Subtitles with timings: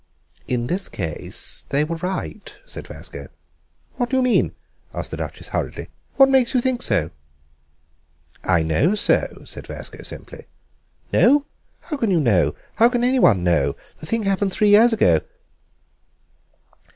[0.47, 3.27] "In this case they were right," said Vasco.
[3.97, 4.55] "What do you mean?"
[4.95, 5.89] asked the Duchess hurriedly.
[6.15, 7.11] "What makes you think so?"
[8.43, 10.47] "I know," said Vasco simply.
[11.13, 11.45] "Know?
[11.81, 12.55] How can you know?
[12.77, 13.75] How can anyone know?
[13.99, 15.19] The thing happened three years ago."